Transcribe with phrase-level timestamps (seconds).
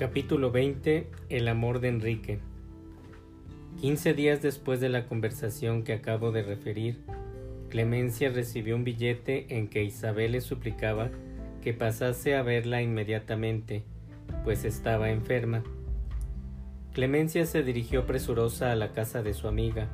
[0.00, 2.38] Capítulo 20 El amor de Enrique
[3.82, 7.04] Quince días después de la conversación que acabo de referir,
[7.68, 11.10] Clemencia recibió un billete en que Isabel le suplicaba
[11.60, 13.82] que pasase a verla inmediatamente,
[14.42, 15.62] pues estaba enferma.
[16.94, 19.88] Clemencia se dirigió presurosa a la casa de su amiga,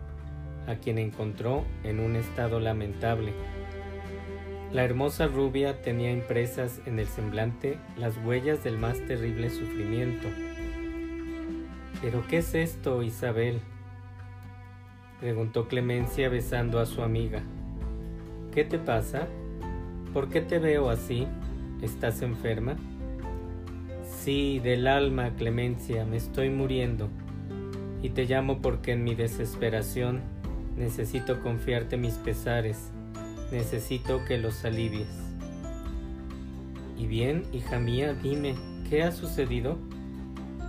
[0.69, 3.33] a quien encontró en un estado lamentable.
[4.77, 10.29] La hermosa rubia tenía impresas en el semblante las huellas del más terrible sufrimiento.
[12.03, 13.61] ¿Pero qué es esto, Isabel?
[15.19, 17.41] preguntó Clemencia besando a su amiga.
[18.53, 19.29] ¿Qué te pasa?
[20.13, 21.27] ¿Por qué te veo así?
[21.81, 22.77] ¿Estás enferma?
[24.07, 27.09] Sí, del alma, Clemencia, me estoy muriendo.
[28.03, 30.21] Y te llamo porque en mi desesperación
[30.77, 32.91] necesito confiarte mis pesares
[33.51, 35.09] necesito que los alivies.
[36.99, 38.55] Y bien, hija mía, dime,
[38.89, 39.79] ¿qué ha sucedido?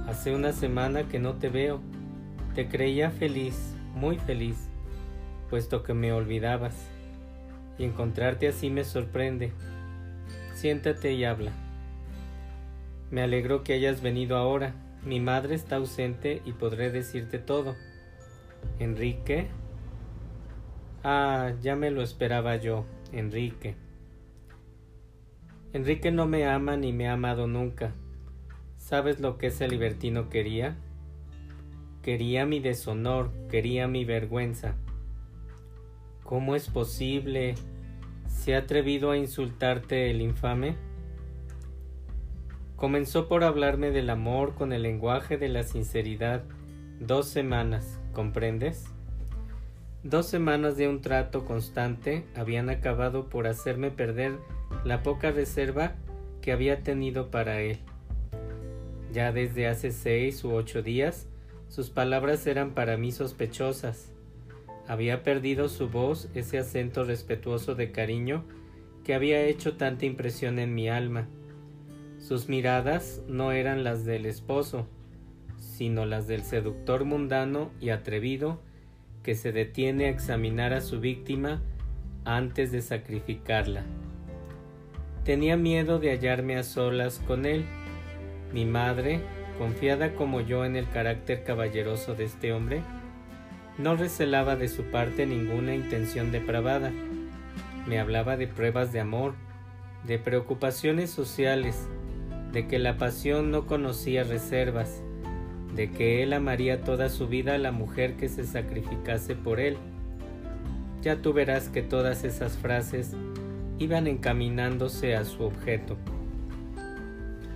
[0.08, 1.82] Hace una semana que no te veo.
[2.56, 4.70] Te creía feliz, muy feliz,
[5.50, 6.76] puesto que me olvidabas.
[7.78, 9.52] Y encontrarte así me sorprende.
[10.54, 11.52] Siéntate y habla.
[13.12, 14.74] Me alegro que hayas venido ahora.
[15.06, 17.76] Mi madre está ausente y podré decirte todo.
[18.80, 19.48] Enrique,
[21.10, 23.76] Ah, ya me lo esperaba yo, Enrique.
[25.72, 27.94] Enrique no me ama ni me ha amado nunca.
[28.76, 30.76] ¿Sabes lo que ese libertino quería?
[32.02, 34.76] Quería mi deshonor, quería mi vergüenza.
[36.26, 37.56] ¿Cómo es posible?
[38.28, 40.76] ¿Se ha atrevido a insultarte el infame?
[42.76, 46.44] Comenzó por hablarme del amor con el lenguaje de la sinceridad
[47.00, 48.97] dos semanas, ¿comprendes?
[50.04, 54.34] Dos semanas de un trato constante habían acabado por hacerme perder
[54.86, 55.96] la poca reserva
[56.42, 57.80] que había tenido para él.
[59.12, 61.28] Ya desde hace seis u ocho días
[61.68, 64.12] sus palabras eran para mí sospechosas.
[64.88, 68.46] Había perdido su voz ese acento respetuoso de cariño
[69.04, 71.28] que había hecho tanta impresión en mi alma.
[72.20, 74.88] Sus miradas no eran las del esposo,
[75.58, 78.62] sino las del seductor mundano y atrevido
[79.28, 81.62] que se detiene a examinar a su víctima
[82.24, 83.84] antes de sacrificarla.
[85.26, 87.66] Tenía miedo de hallarme a solas con él.
[88.54, 89.20] Mi madre,
[89.58, 92.84] confiada como yo en el carácter caballeroso de este hombre,
[93.78, 96.94] no recelaba de su parte ninguna intención depravada.
[97.86, 99.34] Me hablaba de pruebas de amor,
[100.06, 101.90] de preocupaciones sociales,
[102.54, 105.04] de que la pasión no conocía reservas,
[105.78, 109.78] de que él amaría toda su vida a la mujer que se sacrificase por él.
[111.04, 113.16] Ya tú verás que todas esas frases
[113.78, 115.96] iban encaminándose a su objeto.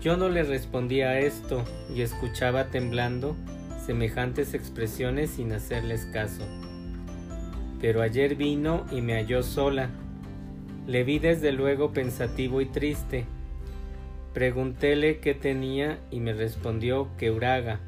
[0.01, 3.35] Yo no le respondía a esto y escuchaba temblando
[3.83, 6.43] semejantes expresiones sin hacerles caso.
[7.81, 9.89] Pero ayer vino y me halló sola.
[10.85, 13.25] Le vi desde luego pensativo y triste.
[14.35, 17.79] Preguntéle qué tenía y me respondió que Uraga,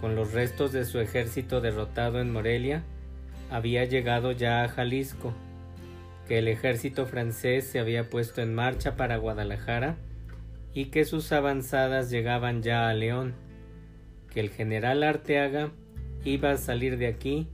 [0.00, 2.84] con los restos de su ejército derrotado en Morelia,
[3.50, 5.32] había llegado ya a Jalisco,
[6.26, 9.96] que el ejército francés se había puesto en marcha para Guadalajara
[10.74, 13.34] y que sus avanzadas llegaban ya a León,
[14.32, 15.70] que el general Arteaga
[16.24, 17.48] iba a salir de aquí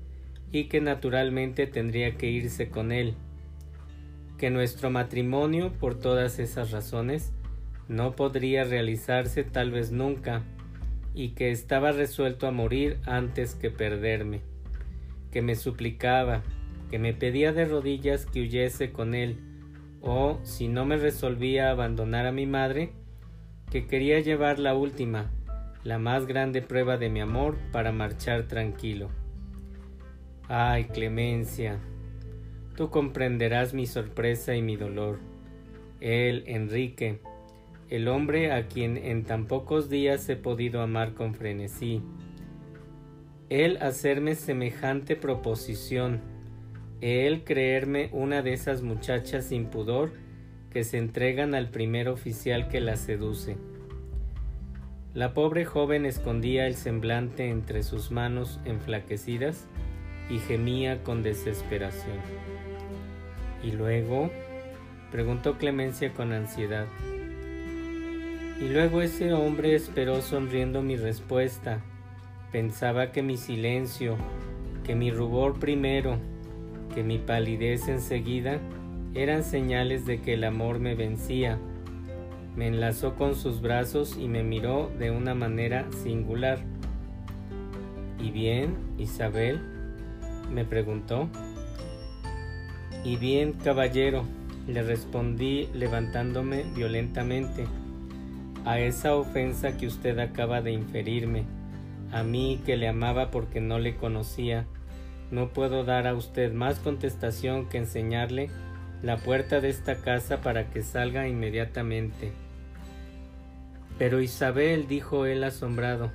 [0.50, 3.14] y que naturalmente tendría que irse con él,
[4.38, 7.32] que nuestro matrimonio, por todas esas razones,
[7.88, 10.42] no podría realizarse tal vez nunca,
[11.14, 14.40] y que estaba resuelto a morir antes que perderme,
[15.30, 16.42] que me suplicaba,
[16.90, 19.38] que me pedía de rodillas que huyese con él,
[20.00, 22.92] o, si no me resolvía a abandonar a mi madre,
[23.70, 25.30] que quería llevar la última,
[25.84, 29.08] la más grande prueba de mi amor para marchar tranquilo.
[30.48, 31.78] Ay, Clemencia,
[32.76, 35.18] tú comprenderás mi sorpresa y mi dolor.
[36.00, 37.20] Él, Enrique,
[37.90, 42.02] el hombre a quien en tan pocos días he podido amar con frenesí.
[43.48, 46.20] Él hacerme semejante proposición,
[47.00, 50.12] él creerme una de esas muchachas sin pudor
[50.70, 53.56] que se entregan al primer oficial que la seduce.
[55.14, 59.66] La pobre joven escondía el semblante entre sus manos enflaquecidas
[60.30, 62.16] y gemía con desesperación.
[63.62, 64.30] ¿Y luego?
[65.10, 66.86] preguntó Clemencia con ansiedad.
[68.62, 71.80] Y luego ese hombre esperó sonriendo mi respuesta.
[72.52, 74.16] Pensaba que mi silencio,
[74.84, 76.18] que mi rubor primero,
[76.94, 78.60] que mi palidez enseguida
[79.14, 81.58] eran señales de que el amor me vencía,
[82.54, 86.58] Me enlazó con sus brazos y me miró de una manera singular.
[88.20, 89.60] ¿Y bien, Isabel?
[90.52, 91.28] me preguntó.
[93.02, 94.22] Y bien, caballero,
[94.68, 97.64] le respondí levantándome violentamente
[98.64, 101.44] a esa ofensa que usted acaba de inferirme,
[102.12, 104.66] a mí que le amaba porque no le conocía.
[105.30, 108.50] No puedo dar a usted más contestación que enseñarle
[109.02, 112.32] la puerta de esta casa para que salga inmediatamente.
[113.98, 116.12] Pero Isabel, dijo él asombrado,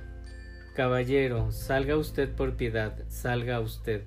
[0.74, 4.04] Caballero, salga usted por piedad, salga usted.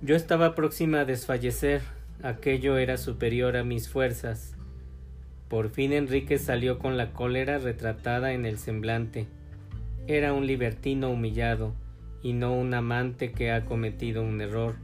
[0.00, 1.82] Yo estaba próxima a desfallecer,
[2.22, 4.54] aquello era superior a mis fuerzas.
[5.50, 9.26] Por fin Enrique salió con la cólera retratada en el semblante.
[10.06, 11.74] Era un libertino humillado,
[12.22, 14.76] y no un amante que ha cometido un error.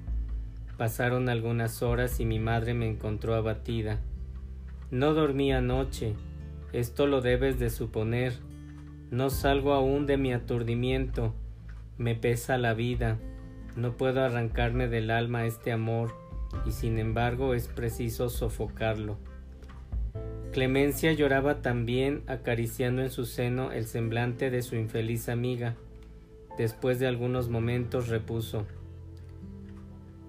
[0.76, 4.00] Pasaron algunas horas y mi madre me encontró abatida.
[4.90, 6.14] No dormí anoche,
[6.72, 8.32] esto lo debes de suponer.
[9.12, 11.32] No salgo aún de mi aturdimiento,
[11.96, 13.18] me pesa la vida,
[13.76, 16.12] no puedo arrancarme del alma este amor,
[16.66, 19.16] y sin embargo es preciso sofocarlo.
[20.56, 25.74] Clemencia lloraba también acariciando en su seno el semblante de su infeliz amiga.
[26.56, 28.66] Después de algunos momentos repuso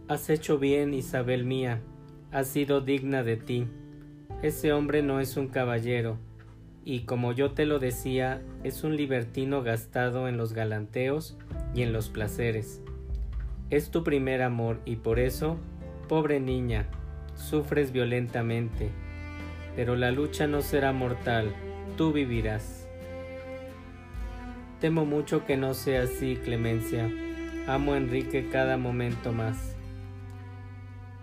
[0.09, 1.79] Has hecho bien, Isabel mía,
[2.29, 3.67] has sido digna de ti.
[4.41, 6.17] Ese hombre no es un caballero,
[6.83, 11.37] y como yo te lo decía, es un libertino gastado en los galanteos
[11.73, 12.81] y en los placeres.
[13.69, 15.55] Es tu primer amor y por eso,
[16.09, 16.89] pobre niña,
[17.33, 19.06] sufres violentamente.
[19.77, 21.53] Pero la lucha no será mortal,
[21.95, 22.89] tú vivirás.
[24.81, 27.09] Temo mucho que no sea así, Clemencia.
[27.67, 29.75] Amo a Enrique cada momento más.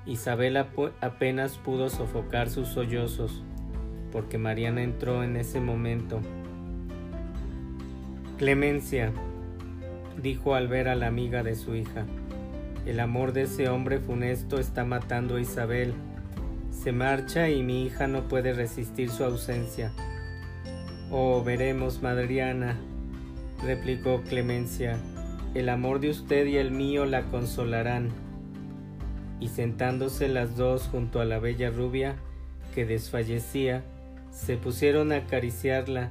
[0.06, 3.42] Isabel apenas pudo sofocar sus sollozos,
[4.12, 6.20] porque Mariana entró en ese momento.
[8.38, 9.12] Clemencia,
[10.22, 12.04] dijo al ver a la amiga de su hija,
[12.86, 15.92] el amor de ese hombre funesto está matando a Isabel.
[16.84, 19.90] Se marcha y mi hija no puede resistir su ausencia.
[21.10, 22.76] Oh, veremos, Madriana,
[23.64, 24.98] replicó Clemencia.
[25.54, 28.10] El amor de usted y el mío la consolarán.
[29.40, 32.16] Y sentándose las dos junto a la bella rubia,
[32.74, 33.82] que desfallecía,
[34.30, 36.10] se pusieron a acariciarla,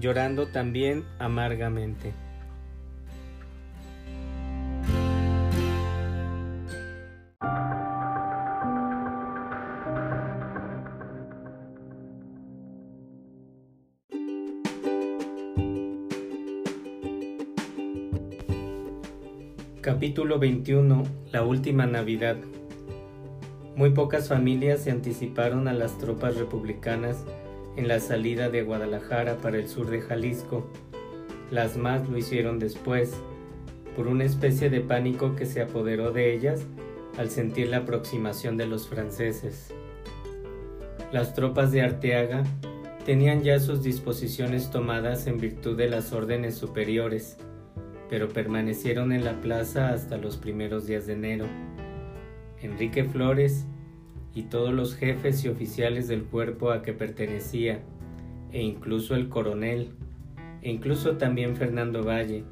[0.00, 2.14] llorando también amargamente.
[19.88, 21.02] Capítulo 21
[21.32, 22.36] La última Navidad
[23.74, 27.24] Muy pocas familias se anticiparon a las tropas republicanas
[27.74, 30.70] en la salida de Guadalajara para el sur de Jalisco.
[31.50, 33.14] Las más lo hicieron después,
[33.96, 36.66] por una especie de pánico que se apoderó de ellas
[37.16, 39.72] al sentir la aproximación de los franceses.
[41.12, 42.44] Las tropas de Arteaga
[43.06, 47.38] tenían ya sus disposiciones tomadas en virtud de las órdenes superiores,
[48.08, 51.46] pero permanecieron en la plaza hasta los primeros días de enero.
[52.62, 53.66] Enrique Flores
[54.34, 57.80] y todos los jefes y oficiales del cuerpo a que pertenecía,
[58.52, 59.90] e incluso el coronel,
[60.62, 62.44] e incluso también Fernando Valle,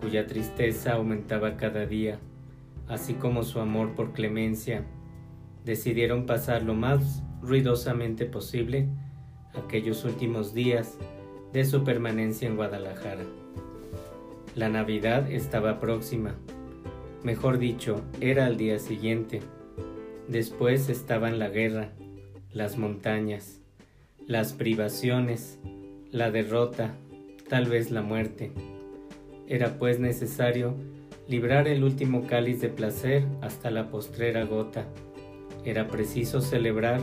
[0.00, 2.18] cuya tristeza aumentaba cada día,
[2.88, 4.84] así como su amor por Clemencia,
[5.64, 8.88] decidieron pasar lo más ruidosamente posible
[9.54, 10.98] aquellos últimos días
[11.52, 13.24] de su permanencia en Guadalajara.
[14.58, 16.34] La Navidad estaba próxima.
[17.22, 19.40] Mejor dicho, era al día siguiente.
[20.26, 21.92] Después estaban la guerra,
[22.52, 23.60] las montañas,
[24.26, 25.60] las privaciones,
[26.10, 26.96] la derrota,
[27.48, 28.50] tal vez la muerte.
[29.46, 30.74] Era pues necesario
[31.28, 34.88] librar el último cáliz de placer hasta la postrera gota.
[35.64, 37.00] Era preciso celebrar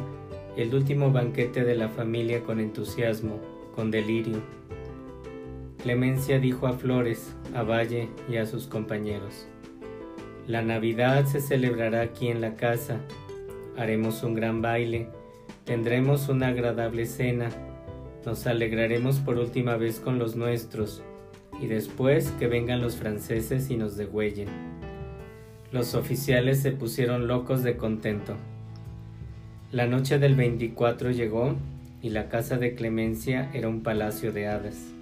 [0.58, 3.40] el último banquete de la familia con entusiasmo,
[3.74, 4.42] con delirio
[5.86, 9.46] Clemencia dijo a Flores, a Valle y a sus compañeros,
[10.48, 13.02] La Navidad se celebrará aquí en la casa,
[13.78, 15.10] haremos un gran baile,
[15.64, 17.50] tendremos una agradable cena,
[18.26, 21.04] nos alegraremos por última vez con los nuestros,
[21.62, 24.50] y después que vengan los franceses y nos degüellen.
[25.72, 28.34] Los oficiales se pusieron locos de contento.
[29.72, 31.54] La noche del 24 llegó
[32.02, 34.95] y la casa de Clemencia era un palacio de hadas.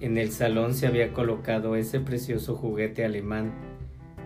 [0.00, 3.52] En el salón se había colocado ese precioso juguete alemán,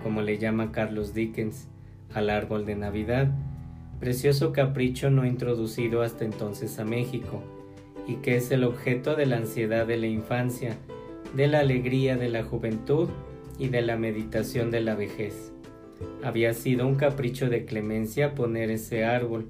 [0.05, 1.67] como le llama Carlos Dickens,
[2.13, 3.33] al árbol de Navidad,
[3.99, 7.43] precioso capricho no introducido hasta entonces a México,
[8.07, 10.77] y que es el objeto de la ansiedad de la infancia,
[11.35, 13.09] de la alegría de la juventud
[13.59, 15.53] y de la meditación de la vejez.
[16.23, 19.49] Había sido un capricho de Clemencia poner ese árbol,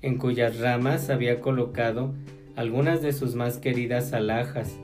[0.00, 2.14] en cuyas ramas había colocado
[2.56, 4.78] algunas de sus más queridas alhajas,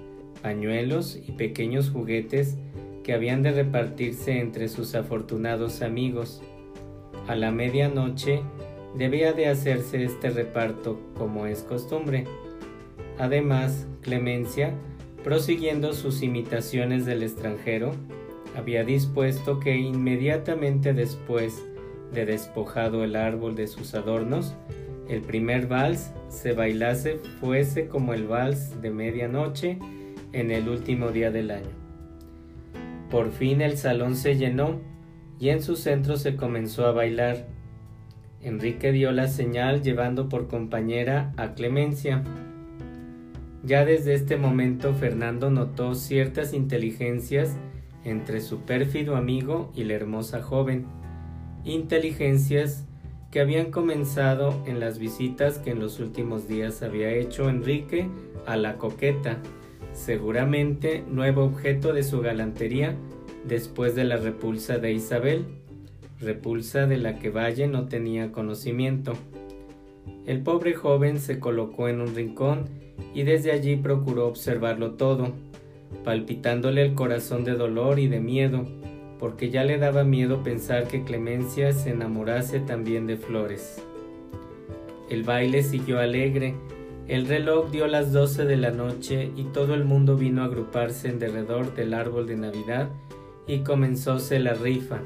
[0.46, 2.56] pañuelos y pequeños juguetes
[3.02, 6.40] que habían de repartirse entre sus afortunados amigos.
[7.26, 8.42] A la medianoche
[8.96, 12.28] debía de hacerse este reparto como es costumbre.
[13.18, 14.72] Además, Clemencia,
[15.24, 17.90] prosiguiendo sus imitaciones del extranjero,
[18.56, 21.60] había dispuesto que inmediatamente después
[22.12, 24.54] de despojado el árbol de sus adornos,
[25.08, 29.80] el primer vals se bailase fuese como el vals de medianoche
[30.36, 31.70] en el último día del año.
[33.10, 34.80] Por fin el salón se llenó
[35.40, 37.48] y en su centro se comenzó a bailar.
[38.42, 42.22] Enrique dio la señal llevando por compañera a Clemencia.
[43.64, 47.56] Ya desde este momento Fernando notó ciertas inteligencias
[48.04, 50.84] entre su pérfido amigo y la hermosa joven,
[51.64, 52.84] inteligencias
[53.30, 58.08] que habían comenzado en las visitas que en los últimos días había hecho Enrique
[58.46, 59.38] a la coqueta,
[59.96, 62.94] seguramente nuevo objeto de su galantería
[63.44, 65.46] después de la repulsa de Isabel,
[66.20, 69.14] repulsa de la que Valle no tenía conocimiento.
[70.26, 72.66] El pobre joven se colocó en un rincón
[73.14, 75.32] y desde allí procuró observarlo todo,
[76.04, 78.66] palpitándole el corazón de dolor y de miedo,
[79.18, 83.82] porque ya le daba miedo pensar que Clemencia se enamorase también de Flores.
[85.08, 86.54] El baile siguió alegre,
[87.08, 91.08] el reloj dio las doce de la noche y todo el mundo vino a agruparse
[91.08, 92.88] en derredor del árbol de Navidad
[93.46, 94.98] y comenzóse la rifa.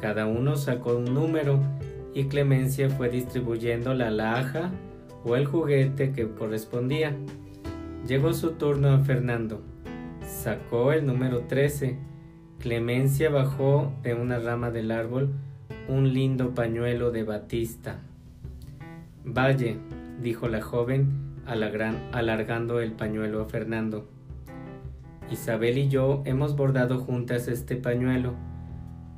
[0.00, 1.60] Cada uno sacó un número
[2.14, 4.70] y Clemencia fue distribuyendo la laja
[5.24, 7.16] o el juguete que correspondía.
[8.06, 9.62] Llegó su turno a Fernando.
[10.26, 11.96] Sacó el número 13.
[12.58, 15.30] Clemencia bajó de una rama del árbol
[15.88, 18.00] un lindo pañuelo de batista.
[19.24, 19.76] Valle,
[20.22, 21.08] dijo la joven,
[21.46, 24.08] alargando el pañuelo a Fernando.
[25.30, 28.34] Isabel y yo hemos bordado juntas este pañuelo.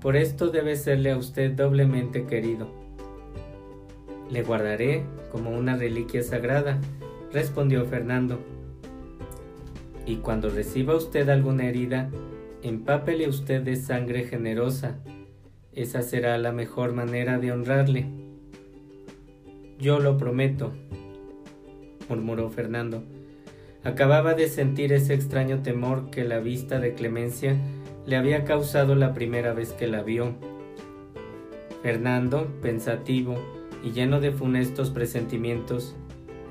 [0.01, 2.69] Por esto debe serle a usted doblemente querido.
[4.31, 6.81] Le guardaré como una reliquia sagrada,
[7.33, 8.39] respondió Fernando
[10.07, 12.11] y cuando reciba usted alguna herida,
[12.63, 14.99] empápele usted de sangre generosa.
[15.73, 18.07] Esa será la mejor manera de honrarle.
[19.83, 20.71] Yo lo prometo,
[22.09, 23.03] murmuró Fernando.
[23.83, 27.57] Acababa de sentir ese extraño temor que la vista de Clemencia
[28.07, 30.35] le había causado la primera vez que la vio.
[31.83, 33.35] Fernando, pensativo
[33.83, 35.97] y lleno de funestos presentimientos,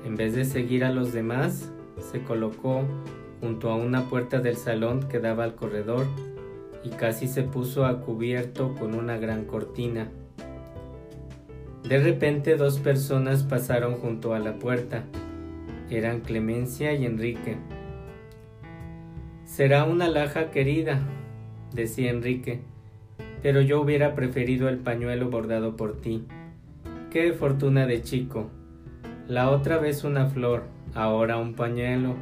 [0.04, 1.72] en vez de seguir a los demás,
[2.12, 2.82] se colocó
[3.40, 6.04] junto a una puerta del salón que daba al corredor
[6.84, 10.10] y casi se puso a cubierto con una gran cortina.
[11.88, 15.04] De repente dos personas pasaron junto a la puerta.
[15.90, 17.56] Eran Clemencia y Enrique.
[19.44, 21.00] Será una laja querida,
[21.74, 22.62] decía Enrique,
[23.42, 26.24] pero yo hubiera preferido el pañuelo bordado por ti.
[27.10, 28.48] Qué fortuna de chico.
[29.28, 30.62] La otra vez una flor,
[30.94, 32.14] ahora un pañuelo.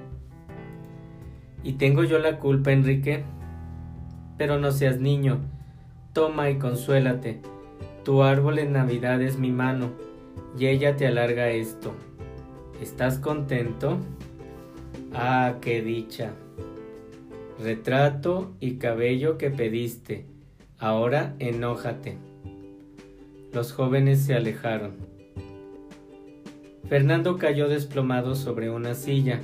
[1.62, 3.22] ¿Y tengo yo la culpa, Enrique?
[4.38, 5.38] Pero no seas niño.
[6.12, 7.40] Toma y consuélate.
[8.04, 9.90] Tu árbol en Navidad es mi mano,
[10.58, 11.92] y ella te alarga esto.
[12.80, 13.98] ¿Estás contento?
[15.12, 16.32] Ah, qué dicha.
[17.62, 20.26] Retrato y cabello que pediste.
[20.78, 22.16] Ahora enójate.
[23.52, 24.92] Los jóvenes se alejaron.
[26.88, 29.40] Fernando cayó desplomado sobre una silla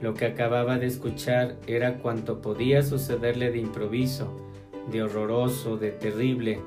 [0.00, 4.36] lo que acababa de escuchar era cuanto podía sucederle de improviso,
[4.90, 6.60] de horroroso, de terrible.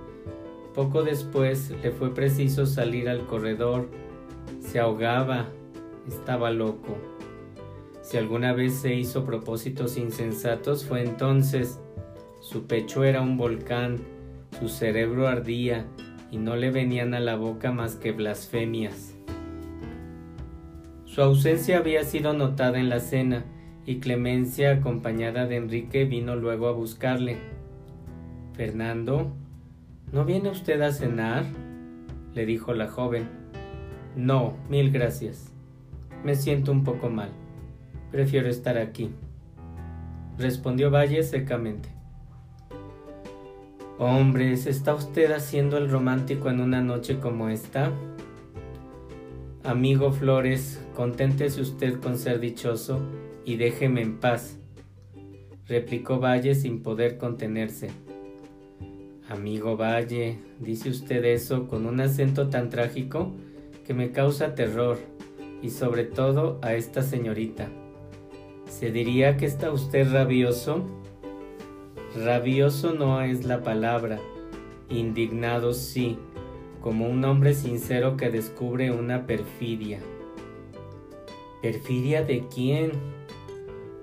[0.73, 3.89] Poco después le fue preciso salir al corredor.
[4.59, 5.47] Se ahogaba,
[6.07, 6.97] estaba loco.
[8.01, 11.79] Si alguna vez se hizo propósitos insensatos fue entonces.
[12.39, 13.97] Su pecho era un volcán,
[14.59, 15.85] su cerebro ardía
[16.31, 19.15] y no le venían a la boca más que blasfemias.
[21.05, 23.45] Su ausencia había sido notada en la cena,
[23.85, 27.37] y Clemencia, acompañada de Enrique, vino luego a buscarle.
[28.53, 29.35] Fernando,
[30.11, 31.45] ¿no viene usted a cenar?
[32.33, 33.27] le dijo la joven.
[34.15, 35.51] No, mil gracias.
[36.23, 37.31] Me siento un poco mal.
[38.11, 39.11] Prefiero estar aquí.
[40.37, 41.89] Respondió Valle secamente.
[43.97, 47.91] Hombres, ¿está usted haciendo el romántico en una noche como esta?
[49.63, 53.01] Amigo Flores, conténtese usted con ser dichoso
[53.43, 54.57] y déjeme en paz,
[55.67, 57.89] replicó Valle sin poder contenerse.
[59.29, 63.31] Amigo Valle, dice usted eso con un acento tan trágico
[63.85, 64.97] que me causa terror,
[65.61, 67.69] y sobre todo a esta señorita.
[68.65, 70.83] ¿Se diría que está usted rabioso?
[72.25, 74.19] Rabioso no es la palabra,
[74.89, 76.17] indignado sí,
[76.81, 79.99] como un hombre sincero que descubre una perfidia.
[81.61, 82.93] ¿Perfidia de quién?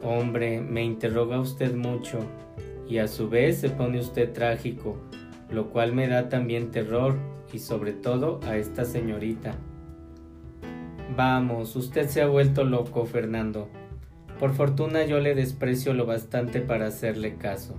[0.04, 2.20] Hombre, me interroga usted mucho,
[2.88, 4.96] y a su vez se pone usted trágico,
[5.50, 7.16] lo cual me da también terror,
[7.52, 9.54] y sobre todo a esta señorita.
[11.16, 13.68] Vamos, usted se ha vuelto loco, Fernando.
[14.38, 17.74] Por fortuna yo le desprecio lo bastante para hacerle caso.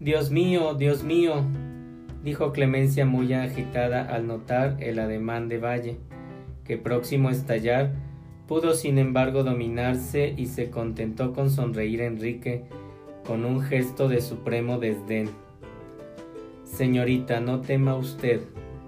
[0.00, 1.44] Dios mío, Dios mío,
[2.24, 5.98] dijo Clemencia muy agitada al notar el ademán de Valle,
[6.64, 7.92] que próximo a estallar,
[8.48, 12.64] pudo sin embargo dominarse y se contentó con sonreír a Enrique
[13.24, 15.30] con un gesto de supremo desdén.
[16.72, 18.40] Señorita, no tema usted,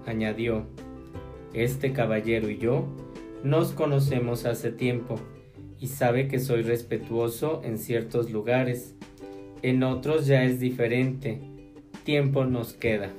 [0.07, 0.65] añadió.
[1.53, 2.87] Este caballero y yo
[3.43, 5.19] nos conocemos hace tiempo
[5.79, 8.95] y sabe que soy respetuoso en ciertos lugares.
[9.61, 11.39] En otros ya es diferente.
[12.03, 13.11] Tiempo nos queda.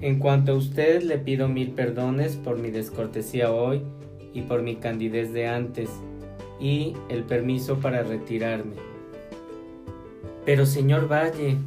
[0.00, 3.82] En cuanto a usted, le pido mil perdones por mi descortesía hoy
[4.32, 5.90] y por mi candidez de antes,
[6.58, 8.76] y el permiso para retirarme.
[10.46, 11.58] Pero señor Valle,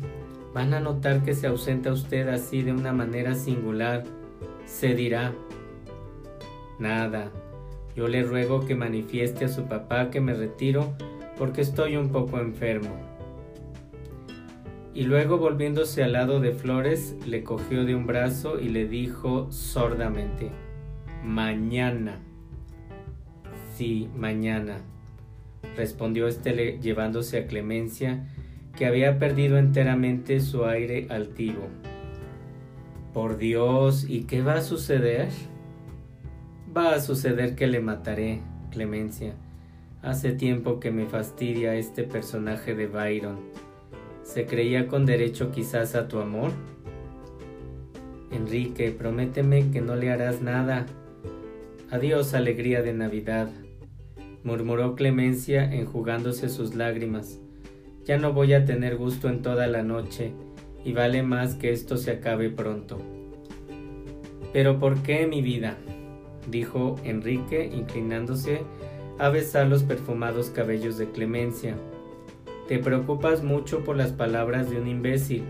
[0.56, 4.06] van a notar que se ausenta usted así de una manera singular.
[4.66, 5.34] Se dirá,
[6.80, 7.30] Nada.
[7.94, 10.94] Yo le ruego que manifieste a su papá que me retiro
[11.38, 12.96] porque estoy un poco enfermo.
[14.94, 19.52] Y luego volviéndose al lado de Flores, le cogió de un brazo y le dijo
[19.52, 20.52] sordamente,
[21.22, 22.22] Mañana.
[23.76, 24.78] Sí, mañana,
[25.76, 28.26] respondió éste llevándose a Clemencia,
[28.76, 31.68] que había perdido enteramente su aire altivo.
[33.14, 35.30] Por Dios, ¿y qué va a suceder?
[36.76, 39.36] Va a suceder que le mataré, Clemencia.
[40.02, 43.40] Hace tiempo que me fastidia este personaje de Byron.
[44.24, 46.52] ¿Se creía con derecho quizás a tu amor?
[48.32, 50.86] Enrique, prométeme que no le harás nada.
[51.90, 53.50] Adiós, alegría de Navidad,
[54.44, 57.40] murmuró Clemencia enjugándose sus lágrimas.
[58.06, 60.32] Ya no voy a tener gusto en toda la noche,
[60.84, 63.00] y vale más que esto se acabe pronto.
[64.54, 65.76] Pero ¿por qué, mi vida?
[66.50, 68.62] dijo Enrique, inclinándose
[69.18, 71.76] a besar los perfumados cabellos de Clemencia.
[72.68, 75.44] Te preocupas mucho por las palabras de un imbécil.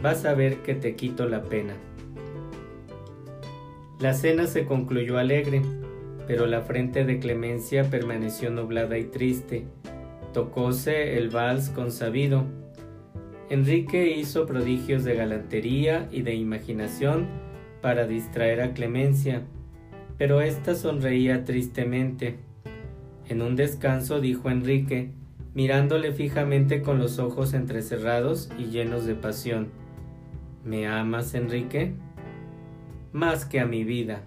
[0.00, 1.74] Vas a ver que te quito la pena.
[3.98, 5.62] La cena se concluyó alegre,
[6.26, 9.66] pero la frente de Clemencia permaneció nublada y triste.
[10.32, 12.44] Tocóse el vals consabido.
[13.48, 17.26] Enrique hizo prodigios de galantería y de imaginación
[17.80, 19.42] para distraer a Clemencia
[20.20, 22.36] pero ésta sonreía tristemente.
[23.26, 25.12] En un descanso dijo Enrique,
[25.54, 29.70] mirándole fijamente con los ojos entrecerrados y llenos de pasión.
[30.62, 31.94] ¿Me amas, Enrique?
[33.14, 34.20] Más que a mi vida.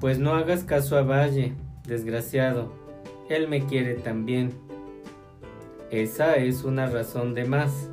[0.00, 1.54] Pues no hagas caso a Valle,
[1.86, 2.70] desgraciado.
[3.30, 4.50] Él me quiere también.
[5.90, 7.90] Esa es una razón de más.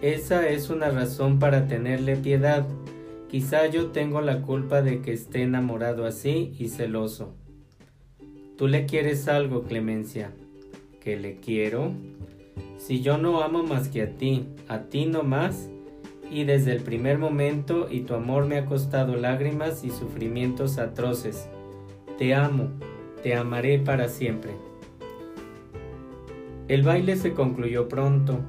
[0.00, 2.66] Esa es una razón para tenerle piedad
[3.32, 7.32] Quizá yo tengo la culpa de que esté enamorado así y celoso.
[8.58, 10.34] Tú le quieres algo, Clemencia.
[11.00, 11.92] ¿Que le quiero?
[12.76, 15.70] Si yo no amo más que a ti, a ti no más,
[16.30, 21.48] y desde el primer momento y tu amor me ha costado lágrimas y sufrimientos atroces.
[22.18, 22.68] Te amo,
[23.22, 24.52] te amaré para siempre.
[26.72, 28.40] El baile se concluyó pronto.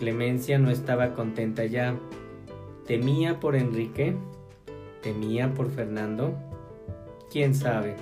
[0.00, 1.96] Clemencia no estaba contenta ya
[2.88, 4.16] ¿Temía por Enrique?
[5.00, 6.34] ¿Temía por Fernando?
[7.30, 7.94] ¿Quién sabe?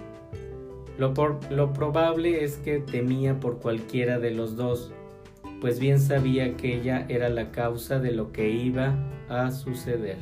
[0.97, 1.13] Lo,
[1.51, 4.95] lo, probable es que temía por cualquiera de los dos,
[5.61, 8.95] pues bien sabía que ella era la causa de lo que iba
[9.29, 10.17] a suceder.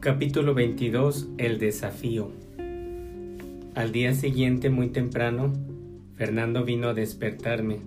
[0.00, 2.30] Capítulo 22 El desafío
[3.74, 5.52] Al día siguiente, muy temprano,
[6.14, 7.80] Fernando vino a despertarme.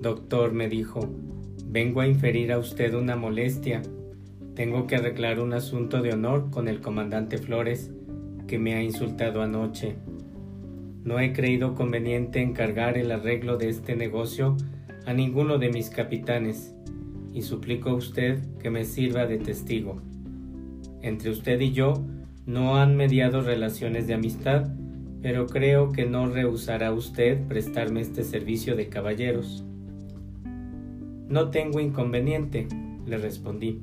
[0.00, 1.10] Doctor, me dijo,
[1.66, 3.82] vengo a inferir a usted una molestia.
[4.54, 7.90] Tengo que arreglar un asunto de honor con el comandante Flores,
[8.46, 9.96] que me ha insultado anoche.
[11.04, 14.56] No he creído conveniente encargar el arreglo de este negocio
[15.04, 16.74] a ninguno de mis capitanes,
[17.34, 20.00] y suplico a usted que me sirva de testigo
[21.08, 21.94] entre usted y yo
[22.46, 24.68] no han mediado relaciones de amistad,
[25.22, 29.64] pero creo que no rehusará usted prestarme este servicio de caballeros.
[31.28, 32.68] No tengo inconveniente,
[33.06, 33.80] le respondí.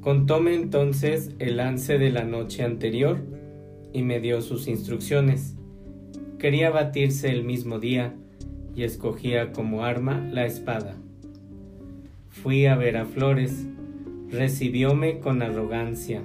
[0.00, 3.18] Contóme entonces el lance de la noche anterior
[3.92, 5.56] y me dio sus instrucciones.
[6.38, 8.14] Quería batirse el mismo día
[8.74, 10.94] y escogía como arma la espada.
[12.28, 13.66] Fui a ver a Flores,
[14.30, 16.22] recibióme con arrogancia.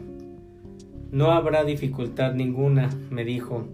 [1.11, 3.67] No habrá dificultad ninguna, me dijo.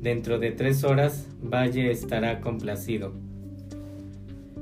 [0.00, 3.12] Dentro de tres horas Valle estará complacido.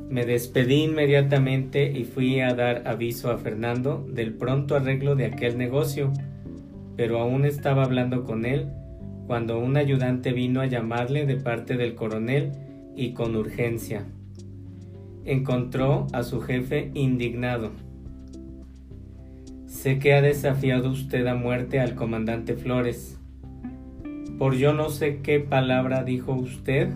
[0.09, 5.59] Me despedí inmediatamente y fui a dar aviso a Fernando del pronto arreglo de aquel
[5.59, 6.13] negocio,
[6.97, 8.69] pero aún estaba hablando con él
[9.27, 12.53] cuando un ayudante vino a llamarle de parte del coronel
[12.95, 14.05] y con urgencia.
[15.25, 17.73] Encontró a su jefe indignado.
[19.75, 23.19] Sé que ha desafiado usted a muerte al comandante Flores.
[24.39, 26.89] Por yo no sé qué palabra dijo usted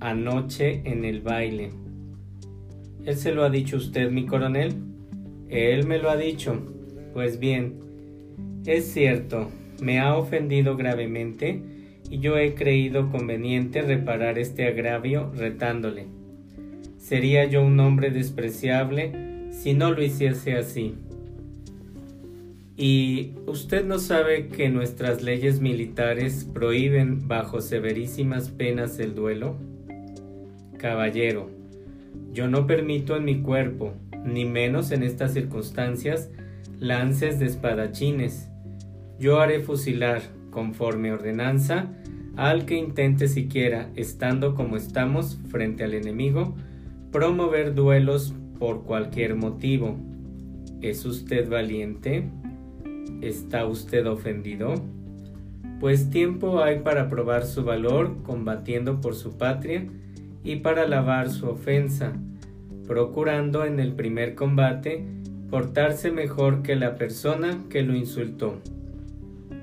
[0.00, 1.70] anoche en el baile.
[3.06, 4.74] ¿Él se lo ha dicho usted, mi coronel?
[5.48, 6.60] Él me lo ha dicho.
[7.14, 7.76] Pues bien,
[8.66, 9.48] es cierto,
[9.80, 11.62] me ha ofendido gravemente
[12.10, 16.06] y yo he creído conveniente reparar este agravio retándole.
[16.98, 19.12] Sería yo un hombre despreciable
[19.52, 20.96] si no lo hiciese así.
[22.76, 29.56] Y usted no sabe que nuestras leyes militares prohíben bajo severísimas penas el duelo.
[30.76, 31.50] Caballero,
[32.32, 36.30] yo no permito en mi cuerpo, ni menos en estas circunstancias,
[36.80, 38.48] lances de espadachines.
[39.20, 41.92] Yo haré fusilar, conforme ordenanza,
[42.34, 46.56] al que intente siquiera, estando como estamos frente al enemigo,
[47.12, 49.96] promover duelos por cualquier motivo.
[50.80, 52.28] ¿Es usted valiente?
[53.20, 54.74] ¿Está usted ofendido?
[55.80, 59.86] Pues tiempo hay para probar su valor combatiendo por su patria
[60.42, 62.12] y para lavar su ofensa,
[62.86, 65.04] procurando en el primer combate
[65.50, 68.60] portarse mejor que la persona que lo insultó.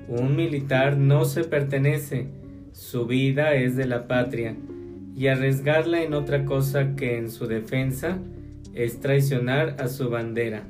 [0.08, 2.28] Un militar no se pertenece,
[2.72, 4.56] su vida es de la patria,
[5.16, 8.18] y arriesgarla en otra cosa que en su defensa
[8.74, 10.64] es traicionar a su bandera.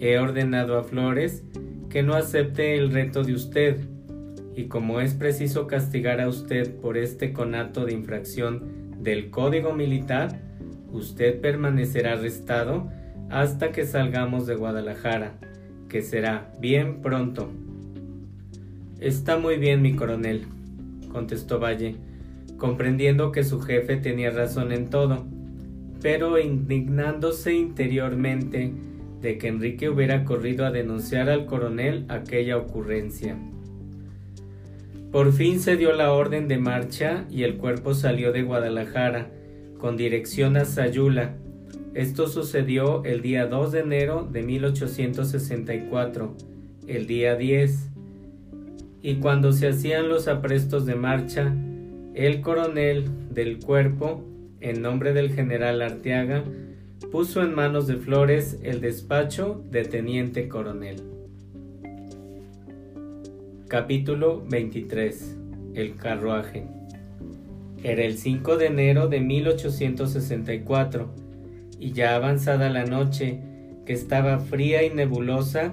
[0.00, 1.42] He ordenado a Flores
[1.88, 3.80] que no acepte el reto de usted,
[4.54, 10.40] y como es preciso castigar a usted por este conato de infracción del Código Militar,
[10.92, 12.90] usted permanecerá arrestado
[13.30, 15.38] hasta que salgamos de Guadalajara,
[15.88, 17.50] que será bien pronto.
[19.00, 20.46] Está muy bien, mi coronel,
[21.12, 21.96] contestó Valle,
[22.56, 25.24] comprendiendo que su jefe tenía razón en todo,
[26.02, 28.72] pero indignándose interiormente
[29.20, 33.36] de que Enrique hubiera corrido a denunciar al coronel aquella ocurrencia.
[35.10, 39.30] Por fin se dio la orden de marcha y el cuerpo salió de Guadalajara
[39.78, 41.34] con dirección a Sayula.
[41.94, 46.36] Esto sucedió el día 2 de enero de 1864,
[46.86, 47.90] el día 10.
[49.00, 51.54] Y cuando se hacían los aprestos de marcha,
[52.14, 54.22] el coronel del cuerpo,
[54.60, 56.44] en nombre del general Arteaga,
[57.06, 61.02] puso en manos de Flores el despacho de teniente coronel.
[63.68, 65.36] Capítulo 23
[65.74, 66.66] El carruaje
[67.82, 71.08] Era el 5 de enero de 1864
[71.78, 73.40] y ya avanzada la noche,
[73.86, 75.72] que estaba fría y nebulosa,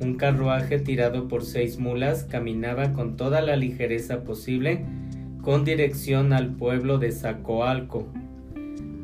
[0.00, 4.84] un carruaje tirado por seis mulas caminaba con toda la ligereza posible
[5.40, 8.08] con dirección al pueblo de Zacoalco,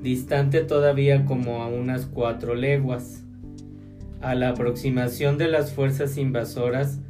[0.02, 3.24] distante todavía como a unas cuatro leguas.
[4.20, 7.00] A la aproximación de las fuerzas invasoras,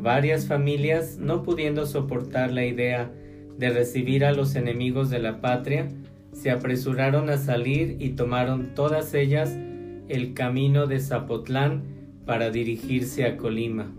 [0.00, 3.10] varias familias, no pudiendo soportar la idea
[3.58, 5.88] de recibir a los enemigos de la patria,
[6.32, 9.56] se apresuraron a salir y tomaron todas ellas
[10.08, 11.82] el camino de Zapotlán
[12.26, 13.92] para dirigirse a Colima.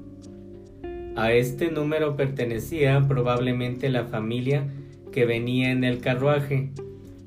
[1.16, 4.68] A este número pertenecía probablemente la familia
[5.12, 6.72] que venía en el carruaje,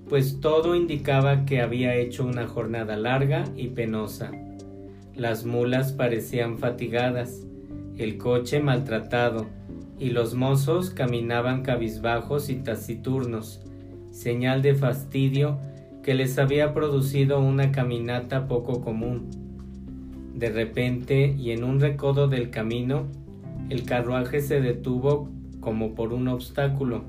[0.09, 4.31] pues todo indicaba que había hecho una jornada larga y penosa.
[5.15, 7.45] Las mulas parecían fatigadas,
[7.97, 9.47] el coche maltratado,
[9.99, 13.63] y los mozos caminaban cabizbajos y taciturnos,
[14.11, 15.59] señal de fastidio
[16.03, 19.31] que les había producido una caminata poco común.
[20.35, 23.07] De repente, y en un recodo del camino,
[23.71, 27.03] el carruaje se detuvo como por un obstáculo.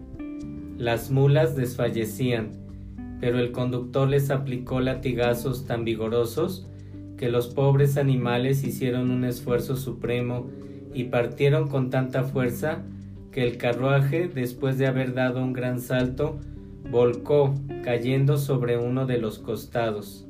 [0.77, 2.66] Las mulas desfallecían,
[3.19, 6.67] pero el conductor les aplicó latigazos tan vigorosos
[7.17, 10.47] que los pobres animales hicieron un esfuerzo supremo
[10.93, 12.83] y partieron con tanta fuerza
[13.31, 16.39] que el carruaje, después de haber dado un gran salto,
[16.89, 17.53] volcó,
[17.83, 20.27] cayendo sobre uno de los costados.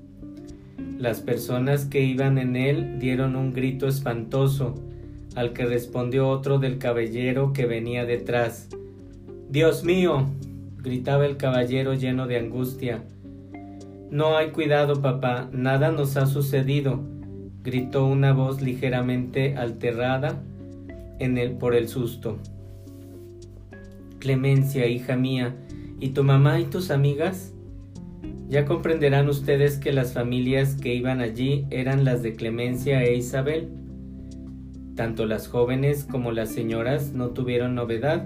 [0.97, 4.75] Las personas que iban en él dieron un grito espantoso,
[5.35, 8.69] al que respondió otro del caballero que venía detrás.
[9.49, 10.25] Dios mío.
[10.87, 13.03] Gritaba el caballero lleno de angustia.
[14.09, 17.03] No hay cuidado, papá, nada nos ha sucedido,
[17.61, 20.41] gritó una voz ligeramente alterada
[21.59, 22.37] por el susto.
[24.19, 25.55] Clemencia, hija mía,
[25.99, 27.53] ¿y tu mamá y tus amigas?
[28.47, 33.67] Ya comprenderán ustedes que las familias que iban allí eran las de Clemencia e Isabel.
[34.95, 38.25] Tanto las jóvenes como las señoras no tuvieron novedad,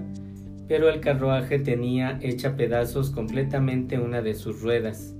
[0.72, 5.14] pero el carruaje tenía hecha pedazos completamente una de sus ruedas.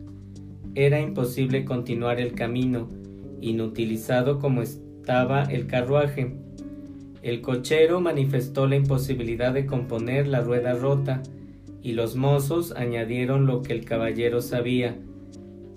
[0.74, 2.88] Era imposible continuar el camino,
[3.42, 6.36] inutilizado como estaba el carruaje.
[7.20, 11.22] El cochero manifestó la imposibilidad de componer la rueda rota,
[11.82, 14.96] y los mozos añadieron lo que el caballero sabía,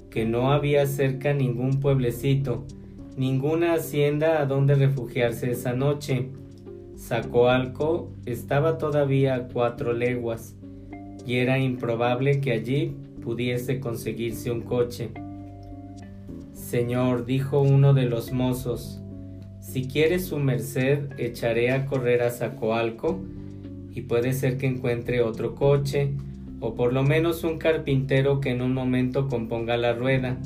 [0.09, 2.65] que no había cerca ningún pueblecito,
[3.17, 6.29] ninguna hacienda a donde refugiarse esa noche.
[7.07, 10.55] Zacoalco estaba todavía a cuatro leguas,
[11.27, 15.11] y era improbable que allí pudiese conseguirse un coche.
[16.53, 19.03] Señor, dijo uno de los mozos,
[19.59, 23.19] si quiere su merced, echaré a correr a Zacoalco,
[23.93, 26.09] y puede ser que encuentre otro coche,
[26.59, 30.37] o por lo menos un carpintero que en un momento componga la rueda.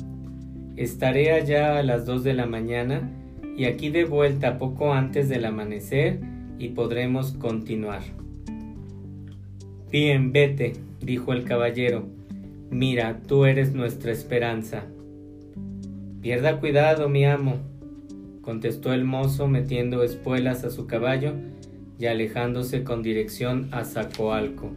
[0.76, 3.10] Estaré allá a las dos de la mañana
[3.56, 6.29] y aquí de vuelta poco antes del amanecer
[6.60, 8.02] y podremos continuar.
[9.90, 12.04] Bien, vete, dijo el caballero.
[12.70, 14.84] Mira, tú eres nuestra esperanza.
[16.20, 17.56] Pierda cuidado, mi amo,
[18.42, 21.32] contestó el mozo metiendo espuelas a su caballo
[21.98, 24.70] y alejándose con dirección a Zacoalco.